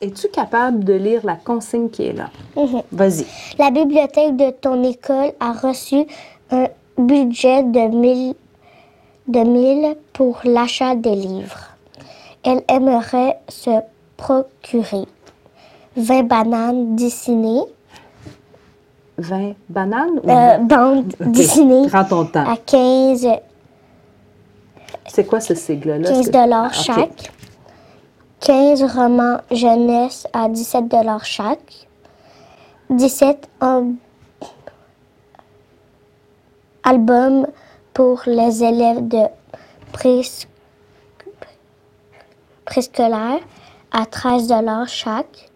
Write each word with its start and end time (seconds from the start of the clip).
Es-tu 0.00 0.28
capable 0.28 0.84
de 0.84 0.92
lire 0.92 1.22
la 1.24 1.36
consigne 1.36 1.88
qui 1.88 2.02
est 2.08 2.12
là? 2.12 2.28
Mhm. 2.54 2.82
Vas-y. 2.92 3.24
La 3.58 3.70
bibliothèque 3.70 4.36
de 4.36 4.50
ton 4.50 4.82
école 4.82 5.32
a 5.40 5.52
reçu 5.52 6.04
un 6.50 6.66
budget 6.98 7.62
de 7.62 7.80
1000 7.96 8.34
de 9.28 9.40
1000 9.40 9.96
pour 10.12 10.38
l'achat 10.44 10.94
des 10.94 11.14
livres. 11.16 11.74
Elle 12.44 12.62
aimerait 12.68 13.38
se 13.48 13.70
procurer 14.16 15.06
20 15.96 16.22
bananes 16.24 16.94
dessinées, 16.94 17.62
20 19.18 19.54
bananes 19.68 20.20
ou 20.22 20.30
euh, 20.30 20.58
bandes 20.58 21.12
dessinées 21.20 21.88
Prends 21.88 22.04
ton 22.04 22.26
temps. 22.26 22.46
à 22.48 22.56
15, 22.58 23.26
C'est 25.08 25.24
quoi 25.26 25.40
ce 25.40 25.54
sigle-là? 25.54 26.06
15 26.08 26.18
Est-ce 26.20 26.28
que- 26.28 26.32
dollars 26.44 26.70
Ah, 26.90 27.00
ok. 27.00 27.30
Chaque. 28.46 28.56
15 28.78 28.84
romans 28.96 29.40
jeunesse 29.50 30.26
à 30.32 30.48
17 30.48 30.88
dollars 30.88 31.24
chaque. 31.24 31.88
17 32.90 33.48
al- 33.60 33.94
albums 36.84 37.46
pour 37.92 38.22
les 38.26 38.62
élèves 38.62 39.08
de 39.08 39.24
prés- 39.92 40.46
préscolaire 42.64 43.40
à 43.92 44.06
13 44.06 44.46
dollars 44.48 44.88
chaque. 44.88 45.50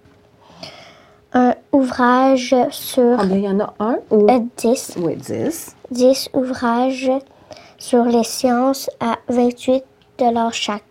Un 1.32 1.54
ouvrage 1.70 2.56
sur 2.70 3.16
Combien 3.18 3.36
il 3.36 3.44
y 3.44 3.48
en 3.48 3.60
a? 3.60 3.74
Un 3.78 3.98
ou? 4.10 4.28
euh, 4.28 4.40
10 4.56 4.94
Oui, 4.98 5.14
10. 5.14 5.76
10 5.92 6.28
ouvrages 6.34 7.12
sur 7.78 8.04
les 8.04 8.24
sciences 8.24 8.90
à 8.98 9.16
28 9.28 9.84
chaque. 10.52 10.82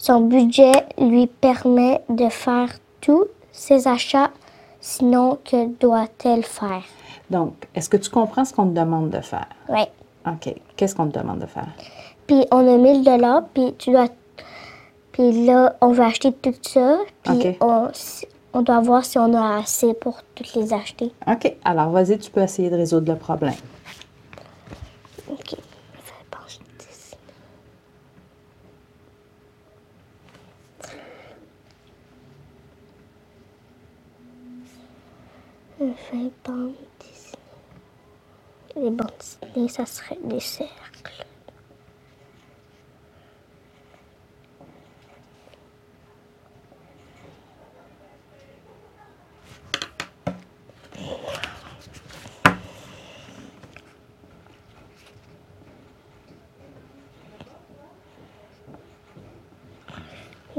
Son 0.00 0.22
budget 0.22 0.72
lui 0.98 1.26
permet 1.26 2.00
de 2.08 2.30
faire 2.30 2.70
tous 3.02 3.26
ses 3.52 3.86
achats, 3.86 4.30
sinon 4.80 5.36
que 5.44 5.66
doit-elle 5.78 6.42
faire? 6.42 6.84
Donc, 7.28 7.52
est-ce 7.74 7.90
que 7.90 7.98
tu 7.98 8.08
comprends 8.08 8.46
ce 8.46 8.54
qu'on 8.54 8.70
te 8.70 8.80
demande 8.80 9.10
de 9.10 9.20
faire? 9.20 9.48
Oui. 9.68 9.82
OK. 10.26 10.54
Qu'est-ce 10.74 10.94
qu'on 10.94 11.08
te 11.10 11.18
demande 11.18 11.40
de 11.40 11.46
faire? 11.46 11.68
Puis 12.26 12.46
on 12.50 12.66
a 12.66 12.78
1000 12.78 13.04
dollars, 13.04 13.42
puis 13.52 13.74
tu 13.76 13.90
dois... 13.90 14.08
Puis 15.12 15.44
là, 15.44 15.76
on 15.82 15.92
va 15.92 16.06
acheter 16.06 16.32
tout 16.32 16.54
ça, 16.62 16.96
puis 17.22 17.58
on, 17.60 17.88
on 18.54 18.62
doit 18.62 18.80
voir 18.80 19.04
si 19.04 19.18
on 19.18 19.34
a 19.34 19.58
assez 19.58 19.92
pour 19.92 20.22
toutes 20.34 20.54
les 20.54 20.72
acheter. 20.72 21.12
OK. 21.26 21.56
Alors, 21.62 21.90
vas-y, 21.90 22.18
tu 22.18 22.30
peux 22.30 22.40
essayer 22.40 22.70
de 22.70 22.76
résoudre 22.76 23.12
le 23.12 23.18
problème. 23.18 23.52
OK. 25.30 25.56
Vingt 35.90 36.30
bandes 36.44 36.74
dessinées. 37.00 37.38
Les 38.76 38.90
bandes 38.90 39.12
dessinées, 39.18 39.68
ça 39.68 39.86
serait 39.86 40.18
des 40.22 40.40
cercles. 40.40 40.76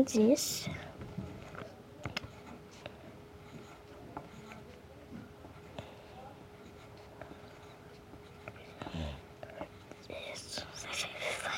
Dix, 0.04 0.68
ça 10.74 10.88
fait 10.92 11.08
vingt. 11.44 11.52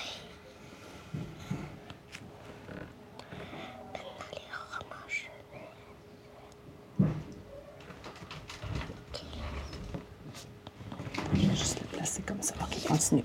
Maintenant, 3.94 4.26
les 4.34 4.48
romans 4.70 5.08
jeunesse. 5.08 5.84
Je 11.34 11.48
vais 11.48 11.56
juste 11.56 11.80
le 11.80 11.88
placer 12.52 12.54
comme 12.60 12.70
ça. 12.70 12.78
OK, 12.78 12.88
continue. 12.88 13.24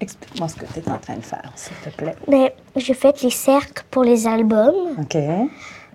Explique-moi 0.00 0.48
ce 0.48 0.54
que 0.56 0.64
tu 0.72 0.78
es 0.80 0.90
en 0.90 0.98
train 0.98 1.16
de 1.16 1.20
faire, 1.22 1.52
s'il 1.54 1.76
te 1.76 1.90
plaît. 1.90 2.16
Ben, 2.26 2.48
j'ai 2.76 2.94
fait 2.94 3.20
les 3.22 3.30
cercles 3.30 3.84
pour 3.90 4.02
les 4.02 4.26
albums, 4.26 4.96
OK. 4.98 5.16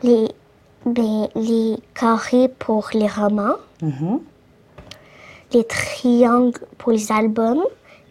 les, 0.04 0.28
ben, 0.86 1.28
les 1.36 1.78
carrés 1.94 2.48
pour 2.60 2.90
les 2.94 3.08
romans, 3.08 3.56
Mhm. 3.82 4.20
les 5.54 5.64
triangles 5.64 6.60
pour 6.78 6.92
les 6.92 7.12
albums, 7.12 7.64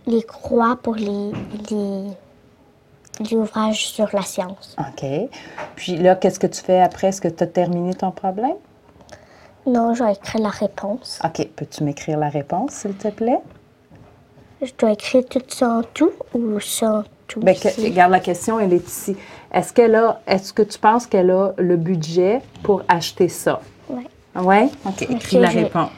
les 0.06 0.22
croix 0.22 0.76
pour 0.82 0.96
les, 0.96 1.30
les, 1.70 2.06
l'ouvrage 3.30 3.86
sur 3.86 4.08
la 4.12 4.22
science. 4.22 4.74
OK. 4.78 5.06
Puis 5.76 5.96
là, 5.96 6.16
qu'est-ce 6.16 6.40
que 6.40 6.46
tu 6.48 6.60
fais 6.60 6.80
après? 6.80 7.08
Est-ce 7.08 7.20
que 7.20 7.28
tu 7.28 7.44
as 7.44 7.46
terminé 7.46 7.94
ton 7.94 8.10
problème? 8.10 8.56
Non, 9.66 9.94
je 9.94 10.02
vais 10.04 10.12
écrire 10.12 10.42
la 10.42 10.50
réponse. 10.50 11.20
OK. 11.24 11.48
Peux-tu 11.56 11.84
m'écrire 11.84 12.18
la 12.18 12.28
réponse, 12.28 12.72
s'il 12.72 12.94
te 12.94 13.08
plaît? 13.08 13.38
Je 14.64 14.72
dois 14.78 14.92
écrire 14.92 15.24
tout 15.28 15.42
ça 15.48 15.68
en 15.68 15.82
tout 15.82 16.10
ou 16.34 16.58
sans 16.60 17.04
tout 17.28 17.40
Bien, 17.40 17.54
que- 17.54 17.82
regarde, 17.82 18.10
la 18.12 18.20
question, 18.20 18.58
elle 18.60 18.72
est 18.72 18.86
ici. 18.86 19.16
Est-ce 19.52 19.72
qu'elle 19.72 19.94
a, 19.94 20.20
est-ce 20.26 20.52
que 20.52 20.62
tu 20.62 20.78
penses 20.78 21.06
qu'elle 21.06 21.30
a 21.30 21.52
le 21.58 21.76
budget 21.76 22.40
pour 22.62 22.82
acheter 22.88 23.28
ça? 23.28 23.60
Ouais. 23.88 24.04
Oui? 24.36 24.70
OK. 24.86 25.02
Écris 25.02 25.38
la 25.38 25.48
réponse. 25.48 25.90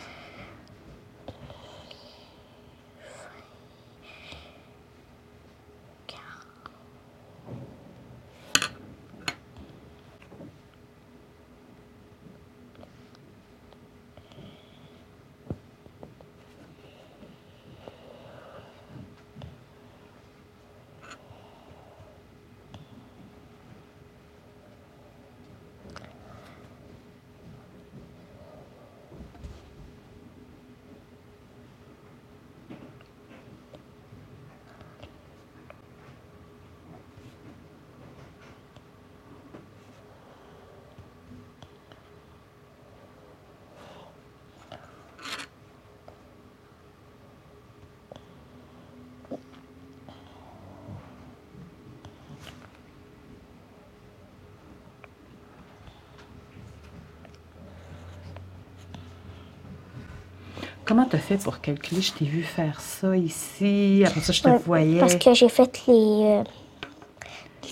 Comment 60.87 61.05
tu 61.07 61.17
as 61.17 61.19
fait 61.19 61.37
pour 61.43 61.61
calculer? 61.61 62.01
Je 62.01 62.13
t'ai 62.13 62.25
vu 62.25 62.43
faire 62.43 62.81
ça 62.81 63.17
ici. 63.17 64.03
Après 64.07 64.21
ça, 64.21 64.33
je 64.33 64.43
te 64.43 64.49
voyais. 64.65 65.01
Parce 65.01 65.17
que 65.17 65.35
j'ai 65.35 65.49
fait 65.49 65.83
les, 65.89 65.93
euh, 65.95 66.45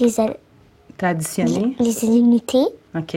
les, 0.00 0.20
a- 0.20 0.34
Tu 0.98 1.04
as 1.04 1.08
additionné? 1.08 1.76
les 1.78 2.04
unités. 2.04 2.64
OK. 2.96 3.16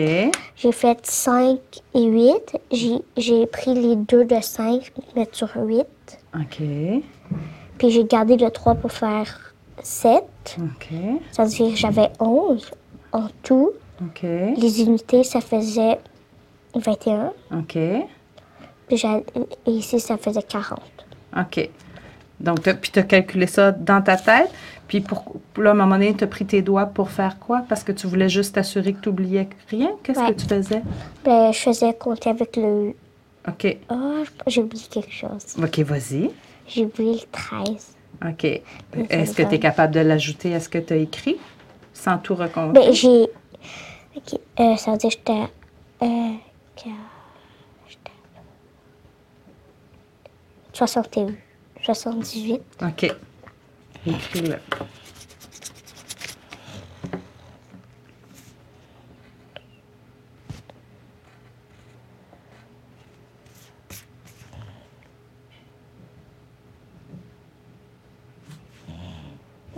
J'ai 0.56 0.72
fait 0.72 1.00
5 1.06 1.60
et 1.96 2.04
8. 2.04 2.58
J'ai- 2.72 3.02
J'ai 3.16 3.46
pris 3.48 3.74
les 3.74 3.96
deux 3.96 4.26
de 4.26 4.40
5, 4.42 4.92
mettre 5.16 5.36
sur 5.36 5.50
8. 5.56 5.86
OK. 6.36 6.62
Puis 7.78 7.90
j'ai 7.92 8.06
gardé 8.06 8.38
le 8.38 8.50
3 8.52 8.76
pour 8.76 8.92
faire 8.92 9.54
7. 9.82 10.24
OK. 10.60 10.90
Ça 11.32 11.44
veut 11.44 11.50
dire 11.50 11.70
que 11.72 11.76
j'avais 11.76 12.10
11 12.20 12.72
en 13.14 13.28
tout. 13.44 13.72
OK. 14.02 14.24
Les 14.24 14.82
unités, 14.82 15.24
ça 15.24 15.42
faisait 15.42 16.00
21. 16.76 17.34
OK. 17.52 17.78
Puis 18.88 19.04
et 19.66 19.72
ici, 19.72 20.00
ça 20.00 20.18
faisait 20.18 20.42
40. 20.44 20.80
OK. 21.38 21.69
Donc, 22.39 22.62
puis 22.62 22.92
tu 22.92 23.00
as 23.00 23.04
calculé 23.04 23.48
ça 23.48 23.72
dans 23.72 24.01
ta 24.01 24.16
tête. 24.16 24.50
Puis, 24.88 25.01
pour, 25.01 25.36
là, 25.57 25.72
à 25.72 25.74
un 25.74 25.75
moment 25.75 25.95
donné, 25.95 26.13
tu 26.13 26.24
as 26.24 26.28
pris 26.28 26.45
tes 26.45 26.62
doigts 26.62 26.86
pour 26.86 27.10
faire 27.10 27.38
quoi? 27.39 27.63
Parce 27.68 27.84
que 27.84 27.92
tu 27.92 28.07
voulais 28.07 28.30
juste 28.30 28.56
t'assurer 28.56 28.94
que 28.94 29.01
tu 29.01 29.10
oubliais 29.10 29.50
rien? 29.69 29.92
Qu'est-ce 30.04 30.19
Ouais. 30.19 30.34
que 30.34 30.39
tu 30.39 30.45
faisais? 30.48 30.81
Ben, 31.25 31.51
je 31.51 31.60
faisais 31.60 31.94
compter 31.94 32.30
avec 32.30 32.56
le... 32.56 32.94
OK. 33.48 33.78
Ah, 33.89 34.24
j'ai 34.45 34.62
oublié 34.62 34.86
quelque 34.90 35.12
chose. 35.12 35.56
OK, 35.62 35.80
vas-y. 35.80 36.30
J'ai 36.68 36.86
oublié 36.86 37.13
le 37.13 37.28
13. 37.31 37.95
OK. 38.30 38.45
Est-ce 39.10 39.33
que 39.36 39.44
tu 39.44 39.56
es 39.56 39.60
capable 39.60 39.94
de 39.94 40.00
l'ajouter 40.00 40.56
à 40.56 40.60
ce 40.62 40.69
que 40.69 40.78
tu 40.78 40.94
as 40.94 40.98
écrit? 40.98 41.36
Sans 41.94 42.18
tout 42.18 42.36
recompter? 42.36 42.80
Ben, 42.80 42.94
j'ai... 42.94 43.24
Ok, 44.16 44.40
euh, 44.60 44.75
ça 44.78 44.92
veut 44.92 44.98
dire 44.98 45.10
que 45.10 45.16
j'étais... 45.18 45.44
Euh, 46.04 46.33
que- 46.78 46.90
j'étais- 47.90 48.12
61. 50.78 51.34
78. 51.82 52.62
OK. 52.84 53.12
Écris-le. 54.06 54.60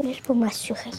Juste 0.03 0.23
pour 0.23 0.35
m'assurer. 0.35 0.89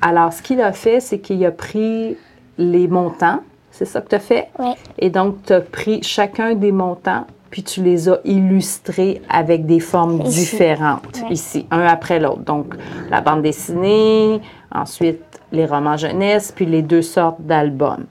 Alors, 0.00 0.32
ce 0.32 0.42
qu'il 0.42 0.60
a 0.60 0.72
fait, 0.72 1.00
c'est 1.00 1.18
qu'il 1.18 1.44
a 1.44 1.50
pris 1.50 2.16
les 2.56 2.88
montants. 2.88 3.40
C'est 3.70 3.84
ça 3.84 4.00
que 4.00 4.08
tu 4.08 4.14
as 4.16 4.20
fait? 4.20 4.48
Ouais. 4.58 4.74
Et 4.98 5.10
donc, 5.10 5.36
tu 5.46 5.52
as 5.52 5.60
pris 5.60 6.02
chacun 6.02 6.54
des 6.54 6.72
montants, 6.72 7.26
puis 7.50 7.62
tu 7.62 7.82
les 7.82 8.08
as 8.08 8.18
illustrés 8.24 9.22
avec 9.28 9.66
des 9.66 9.80
formes 9.80 10.22
Ici. 10.22 10.40
différentes, 10.40 11.22
ici, 11.30 11.66
un 11.70 11.82
après 11.86 12.18
l'autre. 12.18 12.42
Donc, 12.42 12.74
la 13.10 13.20
bande 13.20 13.42
dessinée, 13.42 14.40
ensuite 14.74 15.20
les 15.52 15.64
romans 15.64 15.96
jeunesse, 15.96 16.52
puis 16.54 16.66
les 16.66 16.82
deux 16.82 17.02
sortes 17.02 17.40
d'albums. 17.40 18.06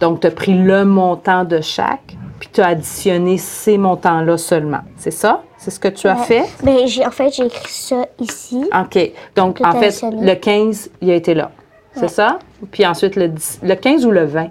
Donc, 0.00 0.20
tu 0.20 0.26
as 0.26 0.30
pris 0.30 0.54
le 0.54 0.84
montant 0.84 1.44
de 1.44 1.60
chaque, 1.60 2.16
puis 2.42 2.50
tu 2.52 2.60
as 2.60 2.66
additionné 2.66 3.38
ces 3.38 3.78
montants-là 3.78 4.36
seulement. 4.36 4.80
C'est 4.96 5.12
ça? 5.12 5.42
C'est 5.58 5.70
ce 5.70 5.78
que 5.78 5.86
tu 5.86 6.08
as 6.08 6.16
Ouais. 6.16 6.24
fait? 6.24 6.42
Ben, 6.64 6.88
j'ai, 6.88 7.06
en 7.06 7.12
fait, 7.12 7.30
j'ai 7.32 7.44
écrit 7.46 7.72
ça 7.72 8.04
ici. 8.18 8.64
OK. 8.76 9.12
Donc, 9.36 9.60
en 9.64 9.70
fait, 9.74 9.86
additionné. 9.86 10.26
le 10.26 10.34
15, 10.34 10.90
il 11.00 11.12
a 11.12 11.14
été 11.14 11.34
là. 11.34 11.52
C'est 11.94 12.00
Ouais. 12.02 12.08
ça? 12.08 12.40
Puis 12.72 12.84
ensuite, 12.84 13.14
le, 13.14 13.28
10 13.28 13.60
le 13.62 13.76
15 13.76 14.04
ou 14.04 14.10
le 14.10 14.24
20? 14.24 14.48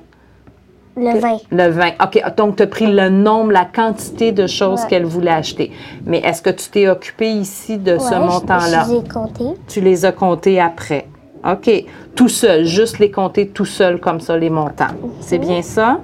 Le 0.95 1.19
20. 1.19 1.37
Le 1.51 1.67
20. 1.69 1.89
OK. 2.01 2.23
Donc, 2.37 2.55
tu 2.55 2.63
as 2.63 2.67
pris 2.67 2.87
le 2.87 3.09
nombre, 3.09 3.51
la 3.51 3.65
quantité 3.65 4.31
de 4.31 4.47
choses 4.47 4.83
Ouais. 4.83 4.87
qu'elle 4.87 5.05
voulait 5.05 5.31
acheter. 5.31 5.73
Mais 6.05 6.19
est-ce 6.19 6.41
que 6.41 6.49
tu 6.49 6.69
t'es 6.69 6.87
occupé 6.87 7.29
ici 7.29 7.77
de 7.77 7.97
ce 7.97 8.15
montant-là? 8.15 8.85
Je 8.87 8.91
les 8.93 8.99
ai 8.99 9.09
comptés. 9.09 9.59
Tu 9.67 9.81
les 9.81 10.05
as 10.05 10.13
comptés 10.13 10.61
après. 10.61 11.07
OK. 11.45 11.69
Tout 12.15 12.29
seul, 12.29 12.63
juste 12.63 12.99
les 12.99 13.11
compter 13.11 13.47
tout 13.49 13.65
seul 13.65 13.99
comme 13.99 14.21
ça, 14.21 14.37
les 14.37 14.49
montants. 14.49 14.93
C'est 15.19 15.39
Mhm. 15.39 15.45
bien 15.45 15.61
ça? 15.61 15.99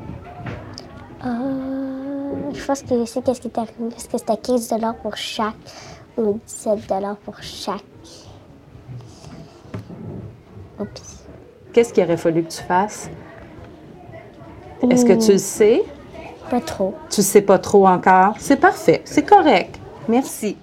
Je 2.58 2.66
pense 2.66 2.82
que 2.82 3.00
je 3.00 3.06
sais 3.06 3.22
qu'est-ce 3.22 3.40
qui 3.40 3.48
est 3.48 3.58
arrivé. 3.58 3.96
Est-ce 3.96 4.10
que 4.10 4.18
c'était 4.18 4.36
15 4.36 4.74
pour 5.02 5.16
chaque 5.16 5.56
ou 6.18 6.40
17 6.46 6.80
pour 7.24 7.36
chaque? 7.42 7.84
Oups. 10.80 11.24
Qu'est-ce 11.72 11.94
qu'il 11.94 12.04
aurait 12.04 12.18
fallu 12.18 12.44
que 12.44 12.50
tu 12.50 12.62
fasses? 12.64 13.10
Est-ce 14.90 15.06
que 15.06 15.14
tu 15.14 15.34
le 15.34 15.38
sais? 15.38 15.84
Pas 16.50 16.62
trop. 16.62 16.96
Tu 17.10 17.22
sais 17.22 17.42
pas 17.42 17.60
trop 17.60 17.88
encore? 17.88 18.36
C'est 18.40 18.58
parfait. 18.58 19.02
C'est 19.06 19.24
correct. 19.24 19.80
Merci. 20.08 20.58